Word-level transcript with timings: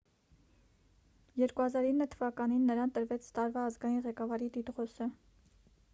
2009 1.41 2.07
թվականին 2.15 2.65
նրան 2.71 2.95
տրվեց 2.97 3.27
տարվա 3.37 3.69
ազգային 3.69 4.03
ղեկավարի 4.07 4.53
տիտղոսը 4.57 5.11